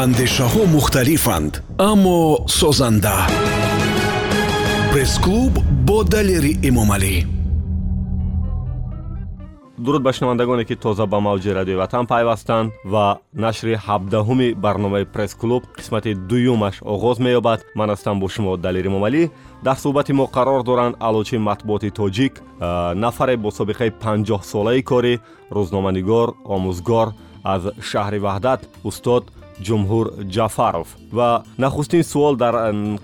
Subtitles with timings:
[0.00, 1.52] андешаҳо мухталифанд
[1.90, 3.16] аммо созанда.
[4.90, 5.52] Пресс-клуб
[5.86, 7.14] бо далери эмомалӣ
[9.84, 15.62] дуруд ба шунавандагоне ки тоза ба мавҷи радиои ватан пайвастанд ва нашри ҳабдаҳуми барномаи пресс-клуб
[15.78, 17.60] қисмати дуюмаш оғоз меёбад.
[17.74, 19.22] Ман ҳастам бо шумо далер эмомалӣ
[19.66, 22.32] дар суҳбати мо қарор доранд аълочи матбуоти тоҷик
[23.04, 25.14] нафаре бо собиқаи панҷоҳсолаи корӣ
[25.56, 27.08] рӯзноманигор омӯзгор.
[27.44, 29.24] Аз шаҳри ваҳдат устод
[29.60, 30.88] ҷумҳур ҷафаров.
[31.12, 32.54] Ва нахустин суол дар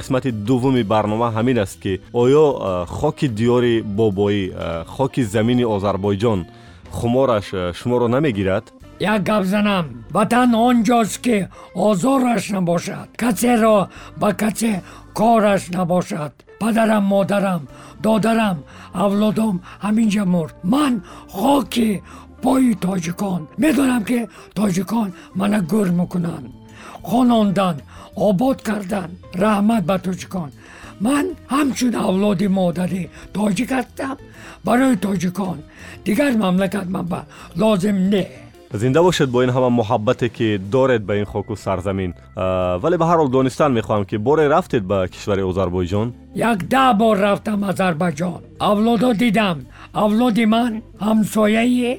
[0.01, 4.52] қисмати дуввуми барнома ҳамин аст ки оё хоки диёри бобоӣ
[4.87, 6.47] хоки замини озарбойҷон
[6.91, 7.47] хумораш
[7.79, 8.65] шуморо намегирад?
[9.01, 13.09] Як гап занам ватан он ҷост ки озораш набошад.
[13.16, 14.83] Каседро ба касе
[15.15, 17.62] кораш набошад падарам модарам
[18.05, 18.59] додарам
[19.05, 19.55] авлодом
[19.85, 20.55] ҳамин ҷа мурд.
[20.75, 20.93] Ман
[21.37, 21.91] хоки
[22.43, 23.41] пои тоҷикон.
[23.62, 24.19] Медонам ки
[24.59, 25.09] тоҷикон
[25.39, 26.47] мана гӯр мекунанд.
[27.09, 27.77] Хонондан
[28.29, 29.10] обод кардан
[29.43, 30.51] раҳмат ба тоҷикон.
[31.07, 33.04] Ман ҳамчун авлоди модари
[33.37, 34.16] тоҷик ҳастам.
[34.66, 35.59] Барои тоҷикон
[36.07, 37.21] дигар мамлакат ман ба
[37.63, 38.25] лозим не
[38.74, 42.15] зинда бошед бо ин ҳама муҳаббате ки доред ба ин хоку сарзамин.
[42.83, 47.16] Вале ба ҳар ҳол донистан мехоҳам ки боре рафтед ба кишвари озарбойҷон як даҳ бор
[47.27, 48.41] рафтам азарбайҷон.
[48.71, 49.59] Авлодо дидам.
[50.05, 50.73] Авлоди ман
[51.07, 51.93] ҳамсояи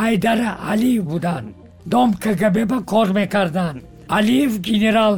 [0.00, 1.46] ҳайдара алиев буданд
[1.92, 3.82] дом кгбба кор мекарданд.
[4.18, 5.14] Алиев генерал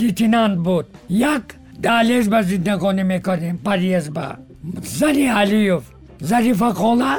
[0.00, 0.86] лейтенант буд.
[1.08, 1.44] Як
[1.78, 4.28] далезба зиндагонӣ мекардем паръезба
[4.98, 5.82] зани алиев
[6.20, 7.14] зарифахола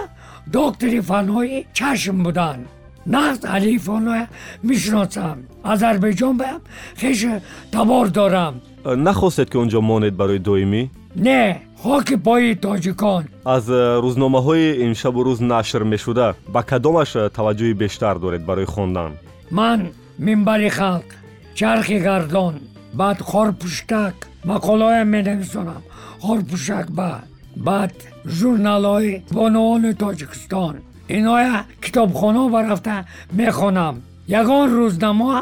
[0.58, 2.64] доктори фанҳои чашм буданд
[3.08, 4.28] нақд алифоно
[4.64, 6.62] мешиносам азарбайҷон баам
[6.98, 8.62] хеша табор дорам.
[8.86, 10.90] Нахостед ки он ҷо монед барои доимӣ?
[11.16, 13.24] Не хоки пои тоҷикон.
[13.46, 13.66] Аз
[14.04, 19.12] рӯзномаҳои имшабу рӯз нашр мешуда ба кадомаш таваҷҷӯҳи бештар доред барои хондан.
[19.52, 19.80] Ман
[20.26, 21.08] минбари халқ
[21.60, 22.56] чархи гардон
[22.94, 24.16] баъд хорпуштак
[24.52, 25.82] мақолаоям менависонам.
[26.26, 27.12] Хорпушак ба
[27.68, 27.94] баъд
[28.38, 30.76] журналҳои бонуони тоҷикистон
[31.10, 35.42] اینا کتابخانه برفتم می‌خوانم یگان روزنامه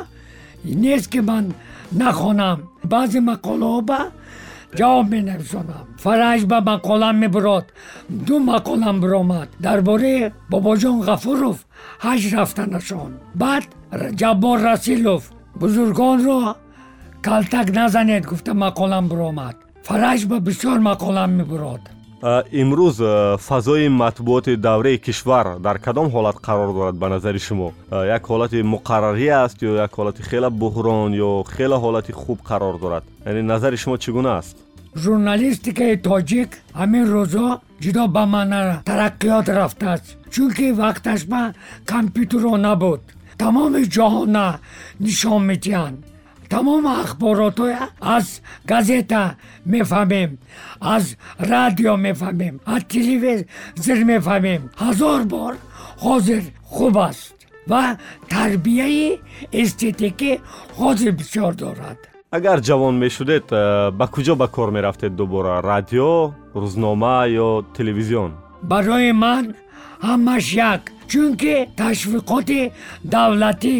[0.65, 1.51] نیست که من
[1.91, 2.59] نخونم.
[2.89, 3.97] بعضی مقاله با
[4.75, 7.65] جواب می نویسانم فرج به مقالم می براد
[8.25, 11.63] دو مقالم برآمد درباره باباجان غفوروف
[11.99, 13.13] حج رفتنشان.
[13.35, 13.63] بعد
[14.15, 15.29] جبار رسیلوف
[15.61, 16.55] بزرگان را
[17.25, 24.97] کلتک نزنید گفته مقالم برآمد فرج به بسیار مقالم می براد имрӯз фазои матбуоти давраи
[24.97, 27.73] кишвар дар кадом ҳолат қарор дорад ба назари шумо?
[27.91, 33.03] Як ҳолати муқаррарӣ аст ё як ҳолати хела буҳрон ё хела ҳолати хуб қарор дорад?
[33.25, 34.57] Яъне назари шумо чӣ гуна аст?
[34.95, 37.49] Журналистикаи тоҷик ҳамин рӯзҳо
[37.83, 41.41] ҷудо ба маъна тараққиёт рафтааст чунки вақташ ба
[41.85, 43.01] компютеро набуд.
[43.37, 44.47] Тамоми ҷаҳона
[45.05, 45.97] нишон медиҳанд
[46.53, 47.67] тамом ахборотҳо
[48.15, 48.25] аз
[48.71, 49.23] газета
[49.73, 50.31] мефаҳмем
[50.95, 51.03] аз
[51.51, 54.61] радио мефаҳмем аз телевизор мефаҳмем.
[54.83, 55.53] Ҳазор бор
[56.05, 56.43] ҳозир
[56.75, 57.37] хуб аст
[57.71, 57.83] ва
[58.33, 59.09] тарбияи
[59.61, 60.31] эстетикӣ
[60.79, 61.99] ҳозир бисёр дорад.
[62.37, 65.55] Агар ҷавон мешудед э, ба куҷо ба кор мерафтед дубора?
[65.71, 66.11] Радио
[66.61, 68.31] рӯзнома ё телевизион?
[68.71, 69.45] Барои ман
[70.07, 72.61] ҳамаш як чунки ташвиқоти
[73.13, 73.77] давлатӣ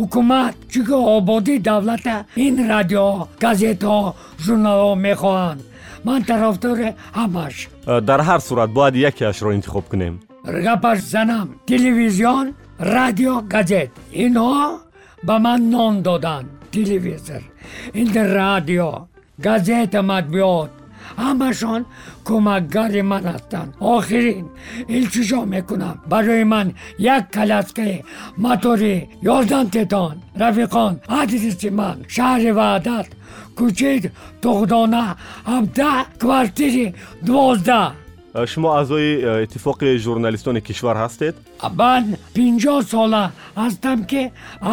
[0.00, 4.02] ҳукумат чунки ободии давлата ин радиоҳо газетаҳо
[4.44, 5.60] журналҳо мехоҳанд
[6.06, 6.88] ман тарафдори
[7.18, 10.14] ҳамаш э, дар ҳар сурат бояд якеашро интихоб кунем
[10.66, 12.46] гапаш занам телевизион
[12.96, 13.90] радио газет
[14.24, 14.64] инҳо
[15.26, 17.42] ба ман нон доданд телевизор
[18.00, 18.08] ин
[18.40, 18.90] радио
[19.46, 20.70] газета матбуот
[21.18, 21.86] همشان
[22.24, 24.44] کمکگر من هستند آخرین
[24.88, 25.98] التجا می‌کنم.
[26.08, 28.04] برای من یک کلسکه
[28.38, 33.06] موتور یازدن تتان رفیقان عزیز من شهر وعدت
[33.56, 34.10] کوچه
[34.42, 35.16] تغدانه
[35.46, 36.94] هفده کوارتیر
[37.26, 37.99] دوازده.
[38.46, 41.34] Шумо аъзои э, иттифоқи журналистони кишвар ҳастед
[41.80, 42.04] ман
[42.36, 43.24] пинҷоҳ сола
[43.62, 44.22] ҳастам ки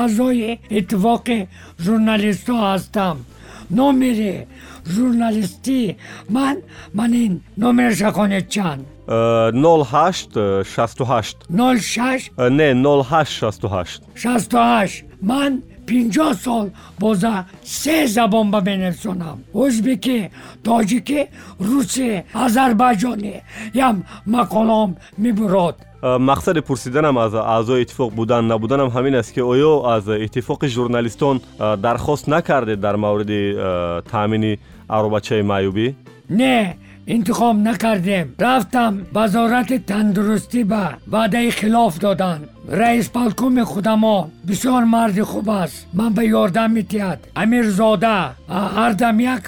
[0.02, 1.38] аъзои иттифоқи
[1.86, 3.16] журналистҳо ҳастам
[3.80, 4.34] номери
[4.96, 5.82] журналистӣ
[6.36, 6.56] ман
[6.98, 7.34] ман ин
[7.64, 16.66] номерша хонед чанд 0868 06 не 0868 68 ман пинҷоҳ сол
[17.00, 20.20] боза се забон ба менависонам ӯзбекӣ
[20.68, 21.22] тоҷикӣ
[21.68, 22.10] русӣ
[22.46, 23.36] азарбайҷонӣ
[23.88, 23.96] ям
[24.36, 24.90] мақолаом
[25.24, 25.76] мебурод
[26.30, 31.36] мақсади пурсиданам аз аъзои иттифоқ будан набуданам ҳамин аст ки оё аз иттифоқи журналистон
[31.86, 33.42] дархост накардед дар мавриди
[34.12, 34.54] таъмини
[34.88, 35.88] аробачаи маъюбӣ
[36.30, 36.78] не
[37.16, 38.28] интихоб накардем.
[38.40, 45.88] Рафтам вазорати тандурустӣ ба ваъдаи хилоф доданд раисполкоми худамо бисёр марди хуб аст.
[45.94, 48.18] Ман ба ёрдам метиҳад амирзода
[48.50, 49.44] ҳардам як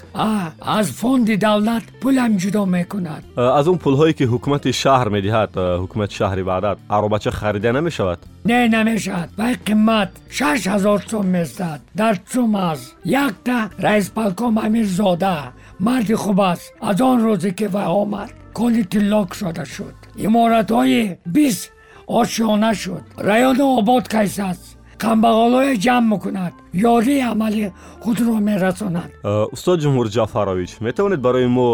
[0.78, 3.22] аз фонди давлат пулам ҷудо мекунад.
[3.36, 5.52] Аз он пулҳое ки ҳукумати шаҳр медиҳад
[5.84, 8.20] ҳукумати шаҳри ваъдат аробача харида намешавад?
[8.46, 9.30] Не намешавад.
[9.38, 15.36] Вай қимат шаш ҳазор сум местад дар цум аст якта раисполком амирзода
[15.80, 19.96] марди хуб аст аз он рӯзе ки вай омад коли тилло кушода шуд
[20.26, 21.72] иморатҳои бист
[22.08, 27.72] ошёна шуд раёни обод кайс аст камбағолое ҷамъ мекунад ёрии амали
[28.04, 29.10] худро мерасонад
[29.56, 31.68] устод ҷумҳур ҷафарович метавонед барои мо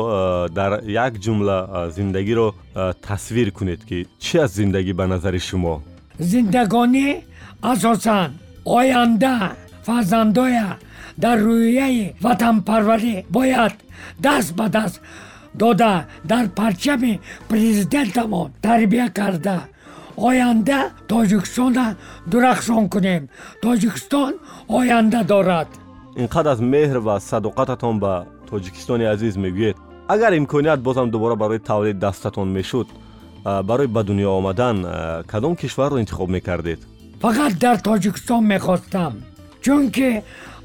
[0.60, 0.72] дар
[1.06, 1.58] як ҷумла
[1.98, 2.48] зиндагиро
[3.08, 5.74] тасвир кунед ки чӣ аст зиндагӣ ба назари шумо
[6.20, 7.08] зиндагонӣ
[9.88, 10.78] асосан оянда фарзандоя
[11.18, 13.74] дар рӯяи ватанпарварӣ бояд
[14.20, 15.02] даст ба даст
[15.54, 19.62] дода дар парчами президентамон тарбия карда
[20.18, 21.96] оянда тоҷикистона
[22.28, 23.30] дурахшон кунем
[23.62, 24.34] тоҷикистон
[24.68, 25.68] оянда дорад
[26.16, 29.76] инқадр аз меҳр ва садоқататон ба тоҷикистони азиз мегӯед
[30.08, 32.88] агар имконият бозам дубора барои тавлид дастатон мешуд
[33.44, 34.78] барои ба дунё омадан
[35.28, 36.80] кадом кишварро интихоб мекардед
[37.22, 39.14] фақат дар тоҷикистон мехостам
[39.66, 40.10] чунки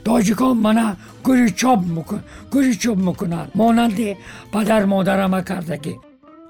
[0.06, 0.87] тоҷикон мана
[1.26, 1.81] гӯри чоп
[2.52, 4.08] гӯри чӯб мекунанд монанди
[4.52, 5.94] падар модарама кардагӣ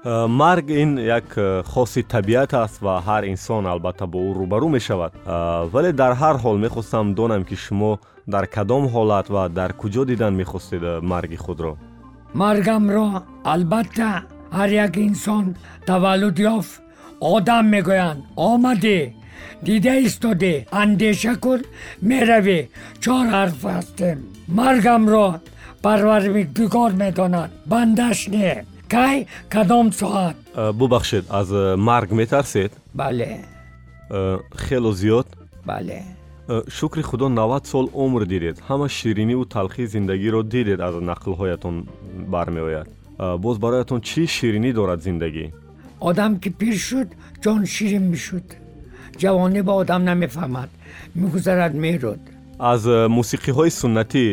[0.03, 4.67] Э, марг ин як э, хоси табиат аст ва ҳар инсон албатта бо ӯ рӯбарӯ
[4.69, 5.13] мешавад.
[5.13, 10.05] Э, вале дар ҳар ҳол мехостам донам ки шумо дар кадом ҳолат ва дар куҷо
[10.05, 11.77] дидан мехостед марги худро.
[12.33, 14.11] Маргамро албатта
[14.57, 15.45] ҳар як инсон
[15.85, 16.81] таваллуд ёфт
[17.19, 18.21] одам мегӯянд.
[18.35, 18.99] Омадӣ
[19.67, 21.61] дида истодӣ андеша кун
[22.09, 22.59] меравӣ
[23.03, 24.17] чор ҳарф ҳастем.
[24.57, 25.27] Маргамро
[25.83, 28.65] парвардигор медонад бандаш не.
[28.89, 30.35] Кай кадом соат?
[30.55, 32.71] Э, бубахшед аз э, марг метарсед?
[32.93, 33.45] Бале.
[34.09, 35.27] Э, хело зиёд?
[35.65, 36.03] Бале.
[36.67, 41.87] Шукри худо навад сол умр дидед ҳама шириниву талхии зиндагиро дидед аз нақлҳоятон
[42.33, 42.89] бармеояд.
[43.37, 45.53] Боз бароятон чӣ ширинӣ дорад зиндагӣ?
[46.01, 47.09] Одам ки пир шуд
[47.43, 48.47] ҷон ширин мешуд
[49.21, 50.69] ҷавонӣ ба одам намефаҳмад
[51.21, 52.21] мегузарад мерод
[52.71, 52.81] аз
[53.17, 54.23] мусиқиҳои суннатӣ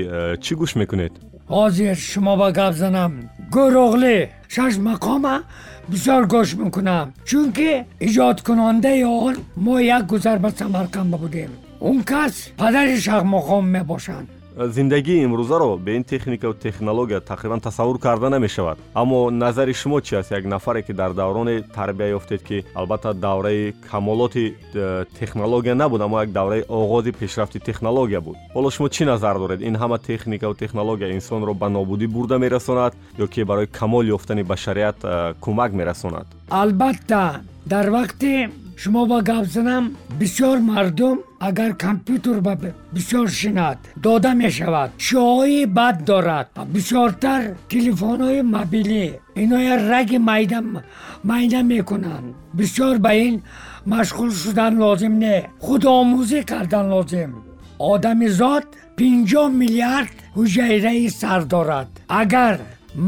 [0.45, 1.13] чӣ гӯш мекунед
[1.55, 3.13] ҳозир шумо ба гап занам
[3.55, 4.17] гӯроғлӣ
[4.55, 5.35] шаш мақома
[5.91, 7.71] бисёр гӯш мекунам чунки
[8.07, 11.51] иҷодкунондаи он мо як гузар ба самарқанд будем
[11.89, 14.29] он кас падари шахмохон мебошанд
[14.67, 18.79] зиндагии имрӯзаро бе ин техникаву технология тақрибан тасаввур карда намешавад.
[18.95, 20.31] Аммо назари шумо чӣ аст?
[20.31, 26.21] Як нафаре ки дар давроне тарбия ёфтед ки албатта давраи камолоти э, технология набуд аммо
[26.21, 28.37] як давраи оғози пешрафти технология буд.
[28.55, 29.61] Ҳоло шумо чӣ назар доред?
[29.63, 34.97] Ин ҳама техникаву технология инсонро ба нобудӣ бурда мерасонад ё ки барои камол ёфтани башарият
[35.03, 36.27] э, кӯмак мерасонад?
[36.51, 42.57] Албатта дар вақте шумо ба гап занам бисёр мардум агар компютер ба
[42.93, 47.43] бисёр шинад дода мешавад шоҳои бад дорад бисёртар
[47.73, 49.07] телефонҳои мобилӣ.
[49.43, 50.61] Иноя раги майда
[51.23, 52.35] майда мекунанд.
[52.59, 53.43] Бисёр ба ин
[53.87, 55.37] машғул шудан лозим не.
[55.65, 57.31] Худомӯзӣ кардан лозим.
[57.93, 58.65] Одамизод
[58.99, 61.89] пинҷоҳ миллиард ҳуҷайраи сар дорад.
[62.21, 62.55] Агар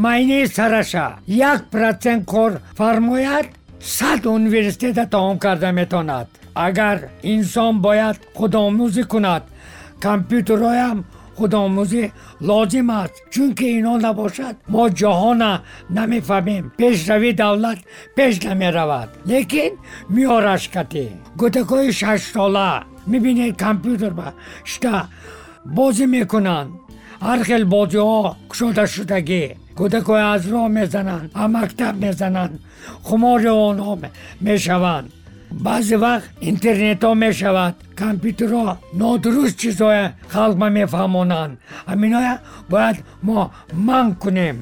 [0.05, 3.47] майнаи сараша як процент кор фармояд
[3.81, 6.29] сад университета таом карда метавонад
[6.66, 6.98] агар
[7.34, 9.42] инсон бояд худомӯзӣ кунад
[10.04, 10.98] компютерҳоям
[11.38, 12.05] худомӯзӣ
[12.48, 15.52] лозим аст чунки ино набошад мо ҷаҳона
[15.96, 16.64] намефаҳмем.
[16.79, 17.79] Пешравии давлат
[18.17, 19.08] пеш намеравад.
[19.31, 19.72] Лекин
[20.14, 21.06] миёраш катӣ
[21.40, 22.70] гӯдакҳои шашсола
[23.10, 24.29] мебинед компютер ба
[24.70, 24.94] шта
[25.76, 26.70] бозӣ мекунанд.
[27.26, 29.44] Ҳар хел бозиҳо кушодашудагӣ.
[29.79, 32.55] Кӯдакҳое аз роҳ мезананд а мактаб мезананд.
[33.06, 33.93] Хумори онҳо
[34.46, 35.06] мешаванд
[35.66, 38.69] баъзе вақт интернетҳо мешавад компютерҳо
[39.00, 40.04] нодуруст чизҳое
[40.34, 41.52] халқма мефаҳмонанд.
[41.90, 42.34] Ҳаминоя
[42.72, 43.40] бояд мо
[43.86, 44.56] манъ кунем.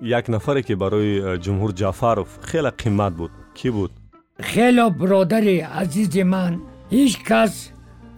[0.00, 3.92] Як нафаре ки барои э, ҷумҳур ҷаъфаров хеле қимат буд кӣ буд?
[4.50, 6.52] Хело бродари азизи ман
[6.96, 7.52] ҳеҷ кас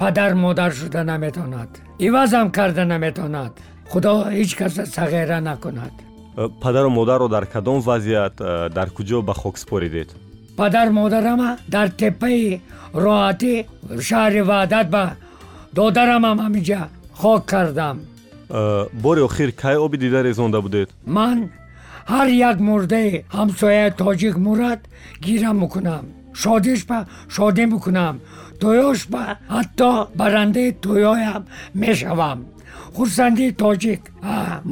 [0.00, 1.70] падар модар шуда наметавонад
[2.08, 3.52] ивазам карда наметавонад
[3.90, 5.94] худо ҳеҷ каса сағера накунад.
[6.36, 10.08] Э, падару модарро дар кадом вазъият э, дар куҷо ба хок споридед
[10.58, 12.60] падар модарама дар теппаи
[13.04, 13.54] роҳатӣ
[14.08, 15.04] шаҳри ваъдат ба
[15.76, 16.80] додарамам ҳамиҷа
[17.20, 17.96] хок кардам.
[18.50, 20.88] Э, бори охир кай оби дида резонда будед?
[21.16, 21.38] Ман
[22.12, 24.80] ҳар як мурдаи ҳамсояи тоҷик мурад
[25.24, 26.04] гира мекунам.
[26.42, 26.98] Шодиш ба
[27.34, 28.14] шодӣ мекунам
[28.60, 29.24] тӯёш ба
[29.54, 31.42] ҳатто барандаи тӯёям
[31.82, 32.38] мешавам
[32.96, 34.02] хурсандии тоҷик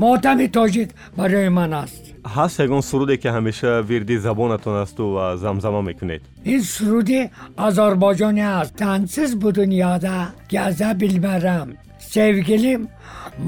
[0.02, 0.88] мотами тоҷик
[1.18, 2.02] барои ман аст.
[2.36, 6.22] Ҳаст ягон суруде ки ҳамеша вирди забонатон асту ва замзама мекунед.
[6.54, 7.20] Ин суруди
[7.66, 8.72] озарбойҷонӣ аст.
[8.82, 10.16] Тансиз бу дунёда
[10.54, 11.68] газа билбарам
[12.14, 12.82] sevgilim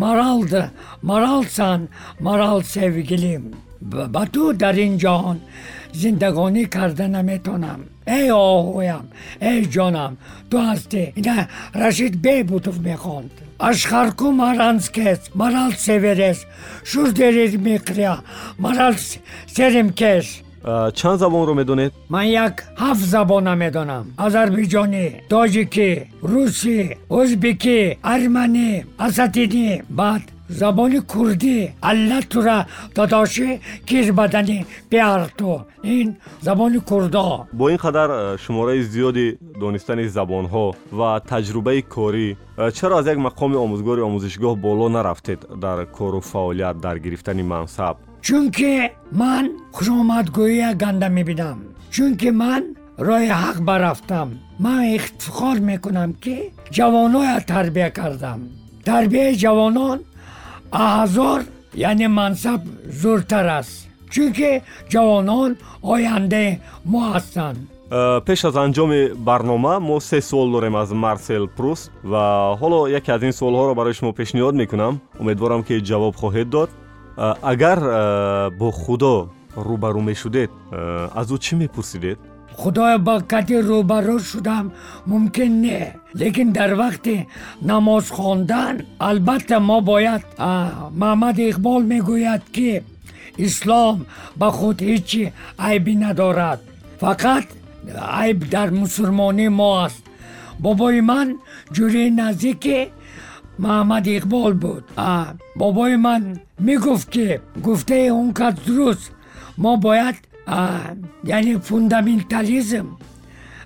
[0.03, 0.63] maraldı,
[1.03, 1.81] maralsan,
[2.27, 3.45] maral sevgilim.
[3.81, 5.39] ба ту дар ин ҷаҳон
[5.93, 7.81] зиндагонӣ карда наметонам.
[8.07, 9.07] Эй оҳуям
[9.51, 10.13] эй ҷонам
[10.51, 11.37] ту ҳастӣ ина
[11.75, 13.33] рашид бебутов мехонд.
[13.59, 16.39] Ашхарку маранскес марал северес
[16.85, 18.15] шур дерир миқрия
[18.59, 18.95] марал
[19.57, 20.27] серим кеш
[20.95, 21.93] чанд забонро медонед?
[22.09, 25.91] Ман як ҳафт забона медонам озарбиҷонӣ тоҷикӣ
[26.31, 26.79] русӣ
[27.21, 27.81] ӯзбекӣ
[28.13, 28.71] арманӣ
[29.07, 29.69] асатинӣ
[29.99, 31.69] баъд زبان کردی.
[31.83, 32.65] الله را
[32.95, 35.61] داداشی کیز بدنی پیار تو.
[35.83, 37.47] این زبان کردا.
[37.53, 42.37] با این قدر شماره زیادی دانستن زبان ها و تجربه کاری
[42.75, 47.97] چرا از یک مقام آموزگاری آموزشگاه بالا نرفتید در کار و فعالیت در گرفتن منصب؟
[48.21, 51.57] چونکه من خوشامدگویی گنده می‌بینم.
[51.91, 52.63] چونکه من
[52.99, 58.41] رای حق برفتم من افتخار می‌کنم که جوانای تربیه کردم.
[58.85, 60.01] تربیه جوانان
[60.73, 61.41] аҳзор
[61.75, 62.61] яъне мансаб
[63.01, 65.51] зуртар аст чунки ҷавонон
[65.83, 67.59] ояндаи мо ҳастанд
[67.91, 72.23] э, пеш аз анҷоми барнома мо се суол дорем аз марсел прус ва
[72.61, 77.35] ҳоло яке аз ин суолҳоро барои шумо пешниҳод мекунам умедворам ки ҷавоб хоҳед дод э,
[77.53, 79.15] агар э, бо худо
[79.57, 80.51] рӯбарӯ мешудед
[81.21, 82.19] аз ӯ чӣ мепурсидед
[82.61, 84.67] худоя ба кати рӯбаро шудам
[85.11, 85.81] мумкин не.
[86.21, 87.15] Лекин дар вақти
[87.69, 88.75] намоз хондан
[89.09, 90.23] албатта мо бояд
[91.03, 92.71] маҳмади иқбол мегӯяд ки
[93.47, 93.97] ислом
[94.41, 95.25] ба худ ҳечи
[95.69, 96.61] айбӣ надорад.
[97.01, 97.47] Фақат
[98.23, 100.03] айб дар мусулмонии мо аст.
[100.65, 101.29] Бобои ман
[101.75, 102.79] ҷурии наздики
[103.65, 104.85] маҳмади иқбол буд.
[105.61, 106.23] Бобои ман
[106.67, 107.29] мегуфт ки
[107.65, 109.13] гуфтаи он кас дуруст
[109.63, 110.17] мо бояд
[111.27, 112.87] яъне фундаментализм.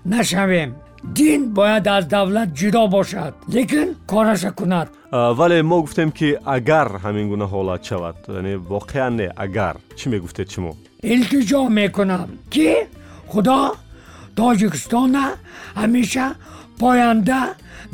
[0.06, 0.74] Нашавем.
[1.04, 7.26] Дин бояд аз давлат ҷудо бошад лекин кораша кунад вале мо гуфтем ки агар ҳамин
[7.32, 9.76] гуна ҳолат шавад яъне воқеан не агар.
[9.98, 10.72] Чӣ мегуфтед шумо?
[11.14, 12.68] Илтиҷо мекунам ки
[13.32, 13.58] худо
[14.36, 15.24] тоҷикистона
[15.80, 16.26] ҳамеша
[16.82, 17.40] поянда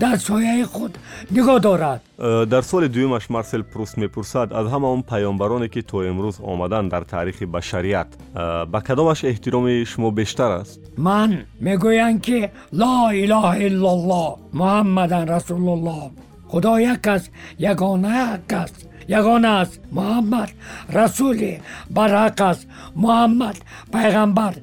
[0.03, 0.93] дар сояи худ
[1.35, 5.97] нигоҳ дорад э, дар соли дуюмаш марсел пруст мепурсад аз ҳама он паёнбароне ки то
[6.11, 11.31] имрӯз омаданд дар таърихи башарият э, ба кадомаш эҳтироми шумо бештар аст ман
[11.67, 12.39] мегӯям ки
[12.81, 14.31] ла илоҳаиллоллоҳ
[14.61, 16.11] муҳаммадан расулуллоҳ
[16.51, 17.29] худо як аст
[17.73, 18.79] ягона як аст
[19.19, 20.51] ягона аст муҳаммад
[20.99, 21.53] расули
[21.97, 22.63] барҳақ аст
[23.03, 23.57] муҳаммад
[23.95, 24.55] пайғамбар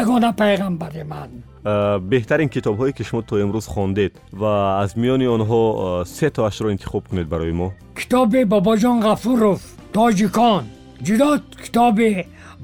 [0.00, 5.62] ягона пайғамбари ман Э, беҳтарин китобҳое ки шумо то имрӯз хондед ва аз миёни онҳо
[5.72, 7.68] э, се тоашро интихоб кунед барои мо?
[7.98, 9.60] Китоби бобоҷон ғафуров
[9.96, 10.62] тоҷикон
[11.06, 11.30] ҷудо
[11.64, 12.10] китоби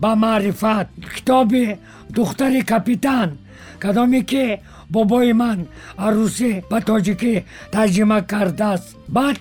[0.03, 1.65] ба маърифат китоби
[2.17, 3.29] духтари капитан
[3.83, 4.47] кадоме ки
[4.95, 5.59] бобои ман
[6.07, 7.35] арӯсӣ ба тоҷикӣ
[7.75, 8.89] тарҷима кардааст.
[9.17, 9.39] Баъд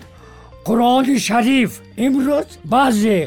[0.65, 1.71] қуръони шариф
[2.05, 3.19] имрӯз баъзе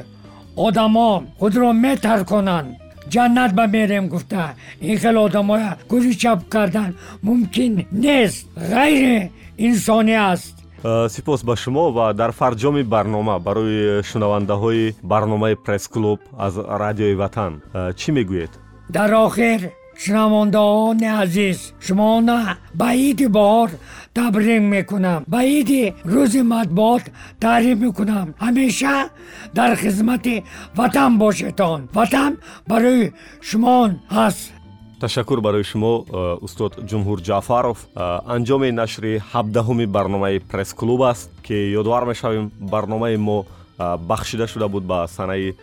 [0.67, 2.71] одамон худро метарконанд
[3.13, 4.55] ҷаннат ба мерем гуфта.
[4.81, 6.91] Ин хел одамоя гӯри чап кардан.
[7.23, 8.47] Мумкин нест.
[8.57, 10.55] Ғайри инсонӣ аст.
[10.85, 17.63] Э, сипос ба шумо ва дар фарҷоми барнома барои шунавандаҳои барномаи пресс-клуб аз радиои ватан
[17.75, 18.53] э, чӣ мегӯед?
[18.89, 19.61] Дар охир
[19.97, 23.71] шунавондаони азиз шумона ба иди бор
[24.15, 27.03] табрик мекунам ба иди рӯзи матбуот
[27.41, 28.35] таъриф мекунам.
[28.41, 29.11] Ҳамеша
[29.55, 30.45] дар хизмати
[30.77, 31.89] ватан бошетон.
[31.95, 32.33] Ватан
[32.69, 34.53] барои шумо ҳаст.
[35.01, 41.57] Ташаккур барои шумо э, устод ҷумҳур ҷаъфаров э, анҷоми нашри ҳабдаҳуми барномаи пресс-клуб аст ки
[41.81, 45.55] ёдовар мешавем барномаи мо э, бахшида шуда буд ба санаи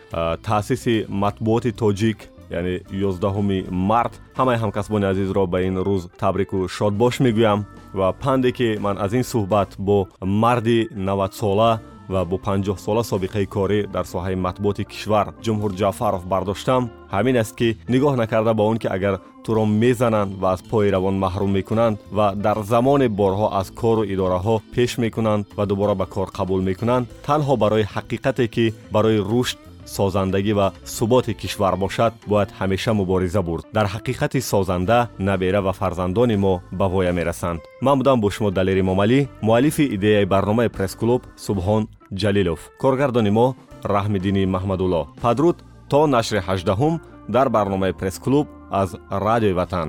[0.46, 2.18] таъсиси матбуоти тоҷик
[2.50, 7.60] яъне 11 март ҳамаи ҳамкасбони азизро ба ин рӯз табрику шодбош мегӯям
[7.98, 9.96] ва панде ки ман аз ин суҳбат бо
[10.42, 11.70] марди навадсола
[12.12, 16.82] ва бо 50 сола собиқаи корӣ дар соҳаи матбуоти кишвар ҷумҳур ҷаъфаров бардоштам
[17.14, 19.14] ҳамин аст ки нигоҳ накарда ба он ки агар
[19.44, 24.54] туро мезананд ва аз пои равон маҳрум мекунанд ва дар замоне борҳо аз кору идораҳо
[24.74, 28.64] пеш мекунанд ва дубора ба кор қабул мекунанд танҳо барои ҳақиқате ки
[28.94, 29.58] барои рушд
[29.96, 30.66] созандагӣ ва
[30.96, 33.64] суботи кишвар бошад бояд ҳамеша мубориза бурд.
[33.76, 37.60] Дар ҳақиқати созанда набера ва фарзандони мо ба воя мерасанд.
[37.86, 41.82] Ман будам бо шумо далери момалӣ муаллифи идеяи барномаи пресс-клуб субҳон
[42.20, 42.60] ҷалилов.
[42.82, 43.46] Коргардони мо
[43.94, 45.56] раҳмиддини маҳмадулло падруд
[45.90, 46.94] то нашри ҳаждаҳум
[47.34, 48.46] дар барномаи пресс-клуб
[48.80, 48.90] аз
[49.26, 49.88] радиои ватан.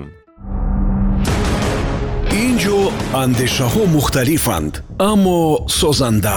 [2.44, 2.78] Ин ҷо
[3.22, 4.72] андешаҳо мухталифанд
[5.10, 5.38] аммо
[5.80, 6.36] созанда.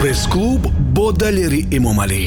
[0.00, 0.62] Пресс-клуб
[1.00, 2.22] бо далери эмомалӣ